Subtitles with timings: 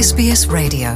[0.00, 0.88] SBS Radio.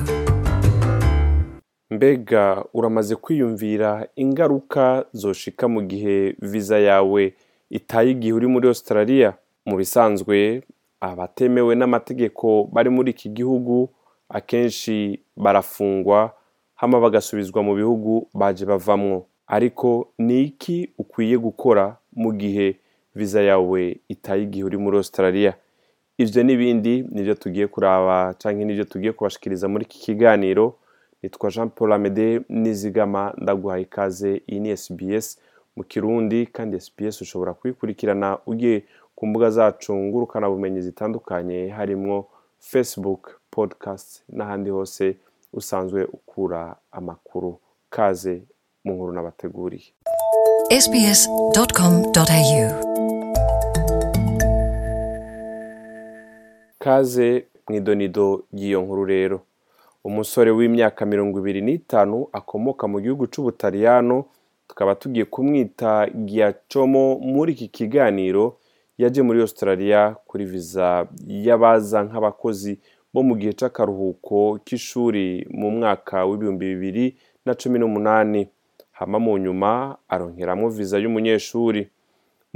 [1.91, 7.35] Mbega uramaze kwiyumvira ingaruka zoshika mu gihe viza yawe
[7.71, 9.35] itaye igihe uri muri australia?
[9.67, 10.63] Mu bisanzwe
[11.01, 13.89] abatemewe n'amategeko bari muri iki gihugu
[14.29, 16.33] akenshi barafungwa
[16.75, 19.27] hama bagasubizwa mu bihugu baje bavamwo.
[19.47, 22.77] Ariko ni iki ukwiye gukora mu gihe
[23.15, 25.55] viza yawe itaye igihe uri muri australia?
[26.23, 30.75] Ivyo n'ibindi nivyo tugiye kuraba canke nivyo tugiye kubashikiriza muri iki kiganiro.
[31.23, 35.27] Nitwa jean paul amede nizigama ndaguhaye ikaze iyi ni sbs
[35.77, 38.85] mu kirundi kandi sbs ushobora kuyikurikirana ugiye
[39.17, 42.27] ku mbuga zacu ngurukanabumenyi zitandukanye harimwo
[42.59, 45.17] facebook podcast n'ahandi hose
[45.53, 47.59] usanzwe ukura amakuru.
[47.91, 48.43] Kaze
[48.85, 49.89] mu nkuru n'abateguriye
[56.85, 59.41] kaze mu idonido ry'iyo nkuru rero.
[60.05, 64.25] Umusore w'imyaka mirongo ibiri n'itanu akomoka mu gihugu c'ubutaliyano
[64.69, 68.57] tukaba tugiye kumwita giacomo muri iki kiganiro
[68.99, 72.81] yaje muri australia kuri viza y'abaza nk'abakozi
[73.13, 77.07] bo mu gihe c'akaruhuko k'ishuri mu mwaka w'ibihumbi bibiri
[77.45, 78.49] na cumi n'umunani.
[78.97, 81.89] Hama mu nyuma aronkeramwo viza y'umunyeshuri.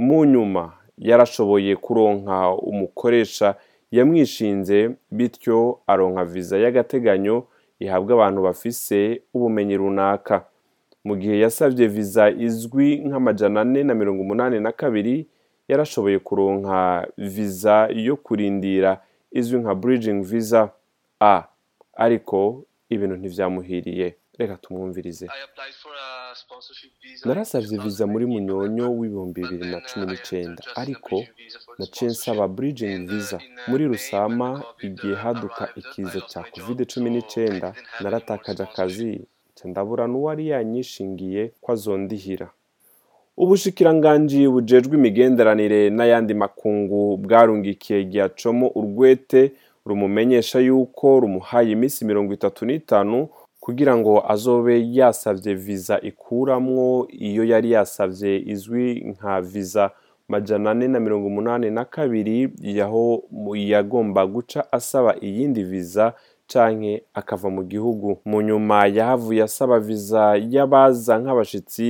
[0.01, 3.55] Mu nyuma yarashoboye kuronka umukoresha
[3.97, 4.77] yamwishinze
[5.11, 7.47] bityo aronka viza y'agateganyo
[7.79, 10.45] ihabwa abantu bafise ubumenyi runaka.
[11.05, 15.27] Mu gihe yasavye viza izwi nk'amajana ane na mirongo umunani na kabiri
[15.67, 19.01] yarashoboye kuronka viza yo kurindira
[19.31, 20.69] izwi nka bridging visa.
[21.19, 21.43] A.
[21.95, 25.25] Ariko ibintu ntivyamuhiriye reka tumwumvirize.
[27.25, 31.15] Narasavye viza muri munyonyo w'ibihumbi bibiri na cumi n'icenda ariko
[31.79, 33.37] naciye nsaba bridging visa
[33.69, 34.47] muri rusama
[34.87, 37.67] igihe haduka ikiza ca covid cumi n'icenda
[38.01, 39.11] naratakaje akazi
[39.65, 42.47] ndabura n'uwari yanyishingiye ko azondihira.
[43.37, 49.41] Ubushikiranganji bujejwe imigenderanire n'ayandi makungu bwarungikiye giacomo urwete
[49.85, 53.17] rumumenyesha yuko rumuhaye iminsi mirongo itatu n'itanu
[53.65, 59.83] kugira ngo azobe yasavye viza ikuramwo iyo yari yasavye izwi nka viza
[60.29, 63.23] majana ane na mirongo umunani na kabiri yaho
[63.55, 66.13] yagomba guca asaba iyindi viza
[66.51, 68.17] canke akava mu gihugu.
[68.25, 70.23] Mu nyuma yahavuye asaba viza
[70.53, 71.87] y'abaza nk'abashitsi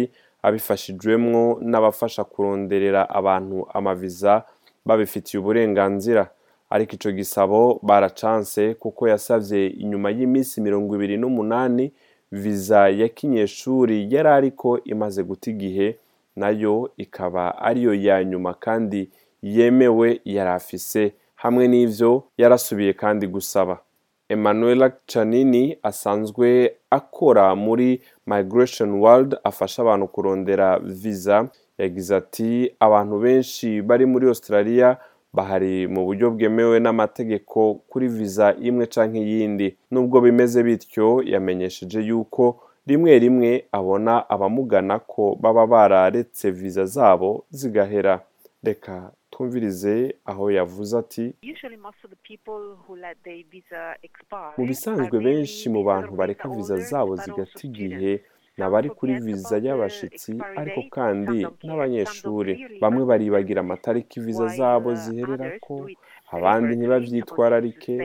[0.47, 4.43] abifashijwemwo n'abafasha kuronderera abantu amaviza
[4.87, 6.23] babifitiye uburenganzira.
[6.69, 11.91] Ariko ico gisabo baracanse kuko yasavye inyuma y'iminsi mirongo ibiri n'umunani
[12.31, 15.97] viza ya kinyeshuri yari ariko imaze guta igihe
[16.35, 19.09] na yo ikaba ariyo ya nyuma kandi
[19.41, 23.79] yemewe yari afise hamwe n'ivyo yarasubiye kandi gusaba.
[24.29, 31.47] Emanuela Canini asanzwe akora muri Migration World afasha abantu kurondera visa
[31.77, 34.97] yagize ati abantu benshi bari muri Australia
[35.35, 42.43] bahari mu buryo bwemewe n'amategeko kuri viza imwe canke iyindi nubwo bimeze bityo yamenyesheje yuko
[42.87, 48.21] rimwe rimwe abona abamugana ko baba bararetse viza zabo zigahera.
[48.63, 51.25] Reka twumvirize aho yavuze ati
[54.57, 58.13] mu bisanzwe benshi mu bantu bareka viza zabo zigata igihe
[58.57, 65.75] nabari kuri viza y'abashitsi ariko kandi n'abanyeshuri bamwe baribagira amatariki viza zabo zihererako
[66.35, 67.95] abandi ntibavyitwararike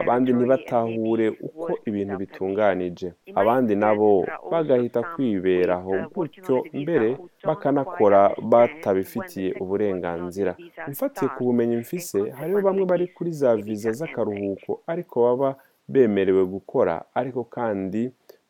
[0.00, 3.08] abandi ntibatahure uko ibintu bitunganije.
[3.40, 4.10] Abandi nabo
[4.52, 7.08] bagahita kwiberaho gutyo mbere
[7.48, 8.20] bakanakora
[8.52, 10.52] batabifitiye uburenganzira.
[10.90, 15.50] mfatiye ku bumenyi mfise hariho bamwe bari kuri za viza z'akaruhuko ariko baba
[15.92, 18.02] bemerewe gukora ariko kandi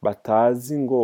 [0.05, 1.03] batazi ngo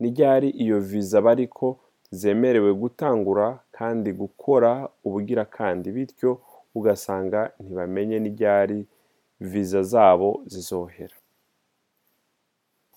[0.00, 1.78] ni ryari iyo viza bariko
[2.10, 6.40] zemerewe gutangura kandi gukora ubugira kandi bityo
[6.74, 8.86] ugasanga ntibamenye n'iryari
[9.40, 11.14] viza zabo zizohera.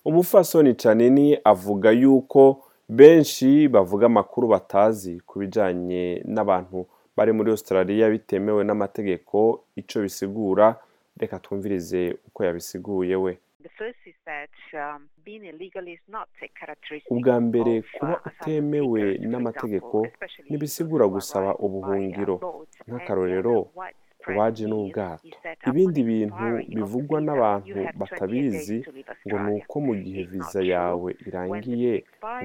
[0.04, 6.86] Umufasoni canini avuga yuko benshi bavuga amakuru batazi ku bijanye n'abantu
[7.16, 10.76] bari muri australia bitemewe n'amategeko ico bisigura
[11.16, 13.38] reka twumvirize uko yabisiguye we.
[17.12, 19.96] Ubwa mbere kuba utemewe n'amategeko
[20.48, 22.34] ntibisigura gusaba ubuhungiro
[22.88, 23.56] nk'akarorero
[24.22, 25.26] ku baje n'ubwato.
[25.70, 26.44] ibindi bintu
[26.76, 28.78] bivugwa n'abantu batabizi
[29.26, 31.92] ngo ni uko mu gihe viza yawe irangiye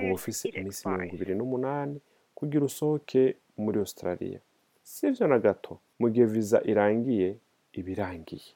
[0.02, 1.98] ngo ufise iminsi mirongo ibiri n'umunani
[2.38, 3.22] kugira usohoke
[3.64, 4.40] muri australia.
[4.84, 5.74] Si ivyo na gato.
[6.00, 7.30] Mu gihe viza irangiye
[7.78, 8.50] iba irangiye.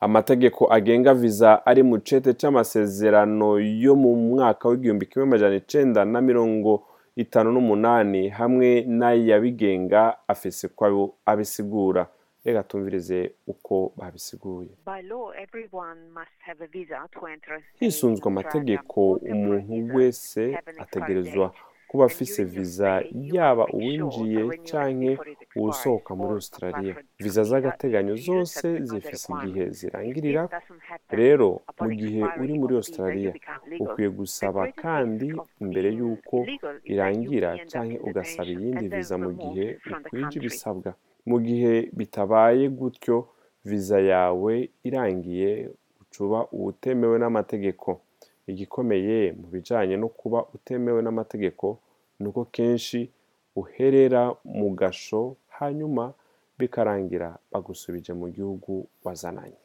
[0.00, 6.20] Amategeko agenga viza ari mu cete c'amasezerano yo mu mwaka w'igihumbi kimwe amajana icenda na
[6.20, 6.82] mirongo
[7.16, 12.06] itanu n'umunani hamwe n'ayabigenga afise ko abisigura
[12.44, 14.68] reka tumvirize uko babisiguye.
[17.80, 19.00] Hisunzwe amategeko
[19.32, 21.52] umuntu wese ategerezwa
[21.88, 22.90] kuba afise viza
[23.34, 25.12] yaba uwinjiye canke
[25.56, 26.94] uwusohoka muri australia.
[27.22, 30.42] Viza z'agateganyo zose zifise igihe zirangirira.
[31.20, 31.48] Rero
[31.80, 33.32] mu gihe uri muri australia
[33.82, 35.28] ukwiye gusaba kandi
[35.64, 36.36] imbere y'uko
[36.92, 39.66] irangira canke ugasaba iyindi viza mu gihe
[39.96, 40.90] ukwije ibisabwa.
[41.30, 43.16] Mu gihe bitabaye gutyo
[43.68, 44.52] viza yawe
[44.88, 45.50] irangiye
[46.02, 47.88] ucuba uwutemewe n'amategeko.
[48.46, 51.78] Igikomeye mu bijanye no kuba utemewe n'amategeko
[52.20, 53.10] ni uko kenshi
[53.56, 56.12] uherera mu gasho hanyuma
[56.58, 59.58] bikarangira bagusubije mu gihugu wazananye.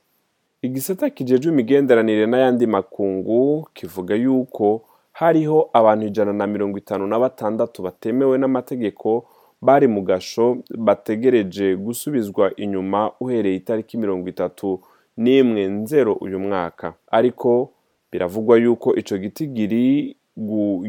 [0.62, 4.82] Igisata kijejwe imigenderanire n'ayandi makungu kivuga yuko
[5.12, 9.26] hariho abantu ijana na mirongo itanu na batandatu batemewe n'amategeko
[9.62, 14.80] bari mu gasho bategereje gusubizwa inyuma uhereye itariki mirongo itatu
[15.18, 16.94] n'imwe nzero uyu mwaka.
[17.12, 17.72] Ariko
[18.12, 20.16] biravugwa yuko ico gitigiri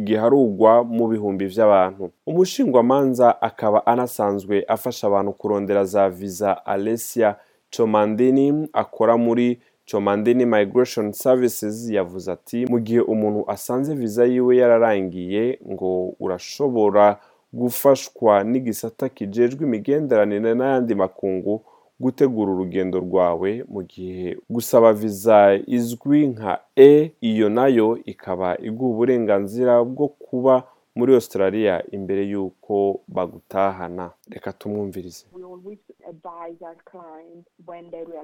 [0.05, 2.11] giharugwa mu bihumbi vy'abantu.
[2.27, 7.37] Umushingwamanza akaba anasanzwe afasha abantu kurondera za viza Alessia
[7.71, 15.59] Chomandini akora muri Chomandini Migration Services yavuze ati mu gihe umuntu asanze viza yiwe yararangiye
[15.71, 17.19] ngo urashobora
[17.53, 21.65] gufashwa n'igisata kijejwe imigenderanire n'ayandi makungu
[22.03, 25.39] gutegura urugendo rwawe mu gihe gusaba viza
[25.77, 30.55] izwi nka e iyo na yo ikaba iguha uburenganzira bwo kuba
[30.95, 34.11] muri australia imbere y'uko bagutahana.
[34.31, 35.25] Reka tumwumvirize.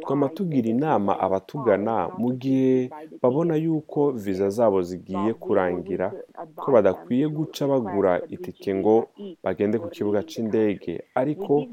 [0.02, 2.90] Twama tugira inama abatugana mu gihe
[3.22, 6.06] babona yuko viza zabo zigiye kurangira
[6.56, 8.94] ko badakwiye guca bagura itike ngo
[9.44, 10.94] bagende ku kibuga c'indege.
[11.14, 11.64] ariko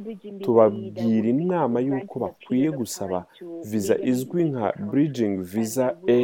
[0.43, 3.25] tubabwira inama y'uko bakwiye gusaba
[3.69, 6.19] viza izwi nka bridging visa e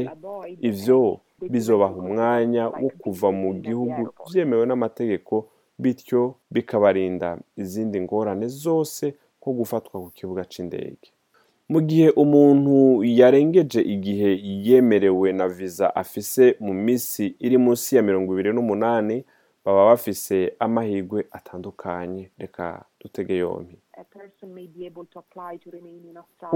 [0.70, 5.48] ivyo bizobaha umwanya wo kuva mu gihugu vyemewe n'amategeko
[5.80, 11.10] bityo bikabarinda izindi ngorane zose nko gufatwa ku kibuga c'indege.
[11.70, 14.30] Mu gihe umuntu yarengeje igihe
[14.68, 19.26] yemerewe na viza afise mu misi iri munsi ya mirongo ibiri n'umunani
[19.66, 22.30] baba bafise amahirwe atandukanye.
[22.38, 23.78] Reka dutege yompi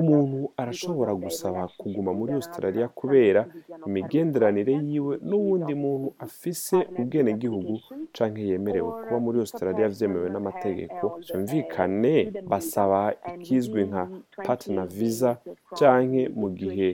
[0.02, 3.42] umuntu arashobora gusaba kuguma muri australia kubera
[3.88, 7.74] imigenderanire yiwe n'uwundi muntu afise ubwenegihugu
[8.16, 12.16] canke yemerewe kuba muri australia vyemewe n'amategeko vyumvikane
[12.52, 13.00] basaba
[13.36, 14.04] ikizwi nka
[14.46, 15.32] partner visa
[15.78, 16.88] canke mu gihe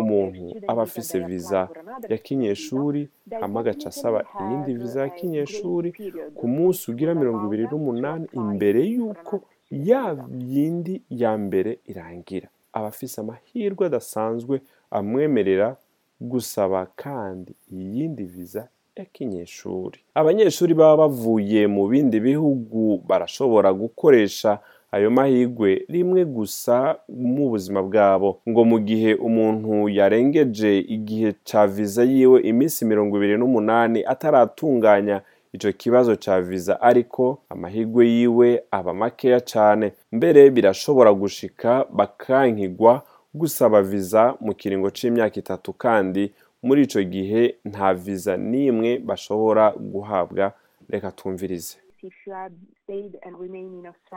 [0.00, 1.60] umuntu aba afise viza
[2.10, 3.00] ya kinyeshuri
[3.40, 5.88] hama agaca asaba iyindi viza ya kinyeshuri
[6.38, 12.48] ku munsi ugira mirongo ibiri n'umunani imbere y'uko ya yindi ya mbere irangira.
[12.72, 14.60] Aba afise amahirwe adasanzwe
[14.90, 15.76] amwemerera
[16.20, 19.98] gusaba kandi iyindi viza ya kinyeshuri.
[20.14, 24.58] Abanyeshuri baba bavuye mu bindi bihugu barashobora gukoresha
[24.94, 28.38] ayo mahirwe rimwe gusa mu buzima bwabo.
[28.48, 35.22] Ngo mu gihe umuntu yarengeje igihe ca viza yiwe iminsi mirongo ibiri n'umunani ataratunganya
[35.54, 39.92] ico kibazo ca viza ariko amahirwe yiwe aba makeya cane.
[40.12, 43.02] Mbere birashobora gushika bakankigwa
[43.34, 46.32] gusaba viza mu kiringo c'imyaka itatu kandi
[46.62, 50.52] muri ico gihe nta viza n'imwe bashobora guhabwa.
[50.88, 51.76] Reka twumvirize.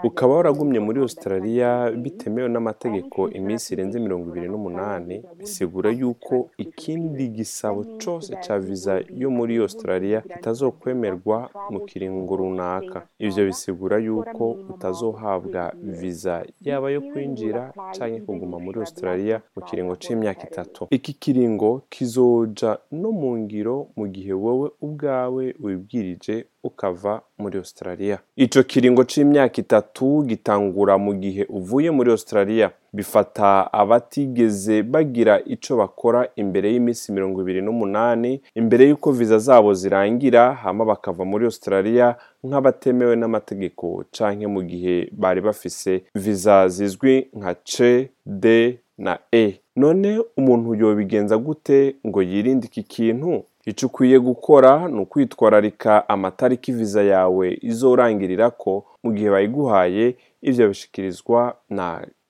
[0.03, 7.85] Ukaba waragumye muri australia bitemewe n'amategeko iminsi irenze mirongo ibiri n'umunani bisigura yuko ikindi gisabo
[8.03, 12.99] cose ca viza yo muri australia kitazokwemerwa mu kiringo runaka.
[13.19, 20.43] Ivyo bisigura yuko utazohabwa viza yaba yo kwinjira canke kuguma muri australia mu kiringo c'imyaka
[20.49, 20.87] itatu.
[20.89, 28.19] Iki kiringo kizoja no mu ngiro mu gihe wowe ubwawe wibwirije ukava muri australia.
[28.35, 32.71] Ico kiringo c'imyaka itatu gitangura mu gihe uvuye muri australia.
[32.93, 40.53] Bifata abatigeze bagira ico bakora imbere y'iminsi mirongo ibiri n'umunani imbere y'uko viza zabo zirangira
[40.53, 48.09] hama bakava muri australia nk'abatemewe n'amategeko canke mu gihe bari bafise viza zizwi nka c
[48.25, 49.59] d na e.
[49.75, 53.43] None umuntu yobigenza gute ngo yirinde iki kintu?
[53.71, 58.71] Icyo ukwiye gukora ni ukwitwararika amatariki viza yawe izorangirirako
[59.03, 60.05] mu gihe bayiguhaye
[60.49, 61.87] ivyo bishikirizwa na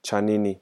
[0.08, 0.53] canini.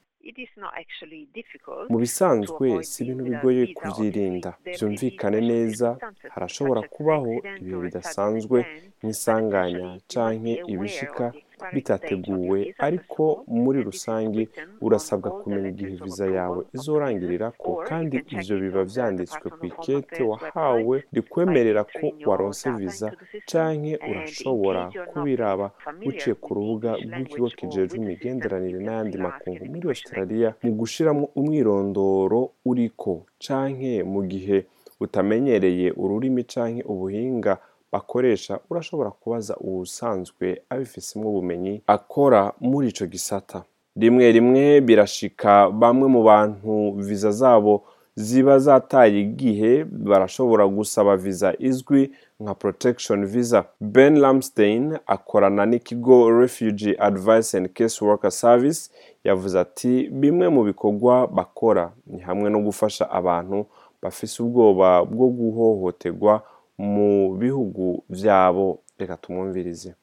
[1.89, 4.51] Mu bisanzwe si ibintu bigoye kubyirinda.
[4.75, 5.87] byumvikane neza
[6.33, 8.57] harashobora kubaho ibihe bidasanzwe
[9.03, 11.25] nk'isanganya canke ibishika
[11.73, 14.41] bitateguwe ariko muri rusange
[14.85, 21.81] urasabwa kumenya igihe viza yawe izorangirira ko kandi ivyo biba vyanditswe ku ikete wahawe rikwemerera
[21.95, 23.07] ko waronse viza
[23.49, 24.81] canke urashobora
[25.11, 25.67] kubiraba
[26.09, 29.63] uciye ku rubuga rw'ikigo kijejwe imigenderanire n'ayandi makungu.
[29.71, 33.11] Muri australia mu gushiramwo umwirondoro uriko
[33.45, 34.57] canke mu gihe
[34.99, 37.53] utamenyereye ururimi canke ubuhinga
[37.99, 43.63] bakoresha urashobora kubaza uwusanzwe abifisemwo ubumenyi akora muri ico gisata.
[43.95, 47.83] Rimwe rimwe birashika bamwe mu bantu viza zabo
[48.15, 53.63] ziba zataye igihe barashobora gusaba viza izwi nka protection visa.
[53.79, 58.91] Ben lamstein akorana n'ikigo refugee advice and case worker service
[59.23, 63.65] yavuze ati bimwe mu bikorwa bakora ni hamwe no gufasha abantu
[64.01, 66.41] bafise ubwoba bwo guhohoterwa
[66.77, 68.81] mu bihugu vyabo.
[68.97, 69.95] Reka tumwumvirize.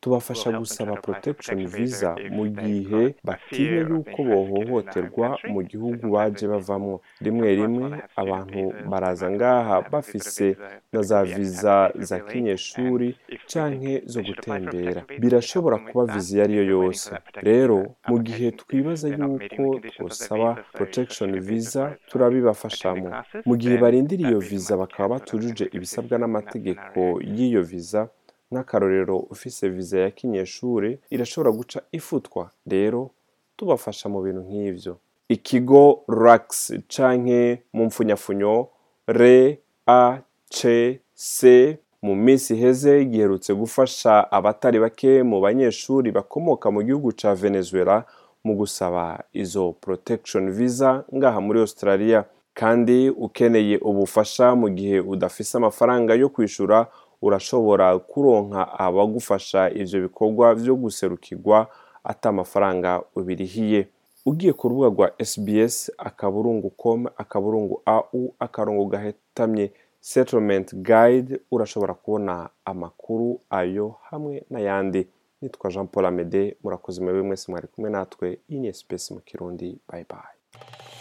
[0.00, 7.86] Tubafasha gusaba protection visa mu gihe batinya yuko bohohoterwa mu gihugu baje bavamwo rimwe rimwe
[8.16, 10.56] abantu baraza ngaha bafise
[10.92, 13.08] na za viza za kinyeshuri
[13.50, 17.10] canke zo gutembera birashobora kuba viza iyo ari yo yose
[17.48, 19.64] rero mu gihe twibaza yuko
[19.94, 23.08] twosaba protection visa turabibafashamo
[23.48, 24.76] mu gihe barindira iyo viza
[25.08, 27.00] bakaba batujuje ibisabwa n'amategeko
[27.36, 28.08] y'iyo viza
[28.52, 32.50] nk'akarorero ufise viza ya kinyeshuri irashobora guca ifutwa.
[32.66, 33.10] Rero
[33.56, 34.96] tubafasha mu bintu nk'ivyo
[35.28, 38.68] ikigo rax canke mu mpfunyafunyo
[39.06, 40.18] re a
[40.50, 47.34] c c mu minsi iheze giherutse gufasha abatari bake mu banyeshuri bakomoka mu gihugu ca
[47.34, 48.04] venezuela
[48.44, 52.24] mu gusaba izo protection visa ngaha muri australia.
[52.54, 56.86] Kandi ukeneye ubufasha mu gihe udafise amafaranga yo kwishura
[57.22, 61.66] urashobora kuronka abagufasha ivyo bikorwa vyo guserukirwa
[62.04, 63.88] ata amafaranga ubirihiye.
[64.26, 72.48] Ugiye ku rubuga rwa sbs akaburungu com akaburungu au akarongo gahetamye settlement guide urashobora kubona
[72.64, 75.06] amakuru ayo hamwe n'ayandi.
[75.42, 78.38] Nitwa jean paul amede murakoze mwebwe mwese mwari kumwe natwe.
[78.48, 79.78] Iyi ni sbs mu kirundi.
[79.92, 80.99] Bye bye.